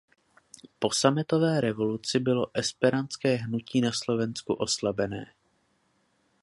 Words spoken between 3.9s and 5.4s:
Slovensku oslabené.